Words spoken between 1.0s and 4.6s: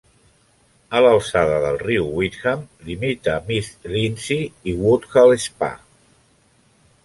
l'alçada del riu Witham, limita amb East Lindsey